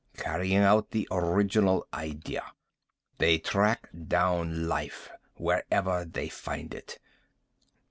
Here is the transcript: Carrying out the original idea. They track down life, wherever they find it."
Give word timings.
Carrying 0.17 0.57
out 0.57 0.89
the 0.89 1.07
original 1.11 1.85
idea. 1.93 2.53
They 3.19 3.37
track 3.37 3.87
down 4.07 4.67
life, 4.67 5.11
wherever 5.35 6.05
they 6.05 6.27
find 6.27 6.73
it." 6.73 6.97